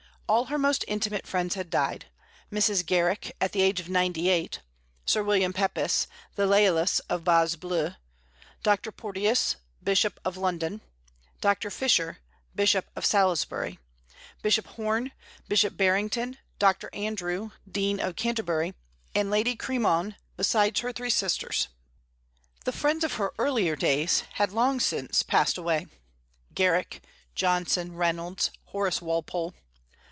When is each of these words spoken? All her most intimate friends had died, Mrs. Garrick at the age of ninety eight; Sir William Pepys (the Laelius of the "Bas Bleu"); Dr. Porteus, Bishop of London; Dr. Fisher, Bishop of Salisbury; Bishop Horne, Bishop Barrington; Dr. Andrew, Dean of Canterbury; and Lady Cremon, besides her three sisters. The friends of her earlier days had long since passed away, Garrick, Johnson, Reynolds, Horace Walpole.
All 0.29 0.45
her 0.45 0.57
most 0.57 0.85
intimate 0.87 1.27
friends 1.27 1.55
had 1.55 1.69
died, 1.69 2.05
Mrs. 2.53 2.85
Garrick 2.85 3.35
at 3.41 3.51
the 3.51 3.61
age 3.61 3.81
of 3.81 3.89
ninety 3.89 4.29
eight; 4.29 4.61
Sir 5.05 5.21
William 5.23 5.51
Pepys 5.51 6.07
(the 6.37 6.47
Laelius 6.47 7.01
of 7.09 7.19
the 7.19 7.23
"Bas 7.25 7.57
Bleu"); 7.57 7.95
Dr. 8.63 8.93
Porteus, 8.93 9.57
Bishop 9.83 10.21
of 10.23 10.37
London; 10.37 10.79
Dr. 11.41 11.69
Fisher, 11.69 12.19
Bishop 12.55 12.85
of 12.95 13.05
Salisbury; 13.05 13.77
Bishop 14.41 14.67
Horne, 14.67 15.11
Bishop 15.49 15.75
Barrington; 15.75 16.37
Dr. 16.59 16.89
Andrew, 16.93 17.51
Dean 17.69 17.99
of 17.99 18.15
Canterbury; 18.15 18.73
and 19.13 19.29
Lady 19.29 19.57
Cremon, 19.57 20.15
besides 20.37 20.79
her 20.79 20.93
three 20.93 21.09
sisters. 21.09 21.67
The 22.63 22.71
friends 22.71 23.03
of 23.03 23.15
her 23.15 23.33
earlier 23.37 23.75
days 23.75 24.23
had 24.35 24.53
long 24.53 24.79
since 24.79 25.23
passed 25.23 25.57
away, 25.57 25.87
Garrick, 26.53 27.01
Johnson, 27.35 27.97
Reynolds, 27.97 28.51
Horace 28.67 29.01
Walpole. 29.01 29.53